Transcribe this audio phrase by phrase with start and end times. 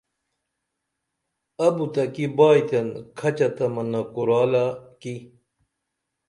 [1.65, 4.65] ابُتہ کی بائیتن کھچہ تہ منع کُرالہ
[5.01, 5.15] کی